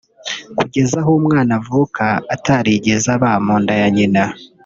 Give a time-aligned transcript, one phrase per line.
[0.57, 2.05] kugeza aho umwana avuka
[2.35, 4.23] atarigeze aba mu nda ya nyina